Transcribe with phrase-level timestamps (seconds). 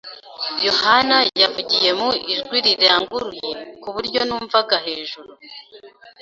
[0.67, 3.49] Yohana yavugiye mu ijwi riranguruye
[3.81, 5.31] ku buryo numvaga hejuru.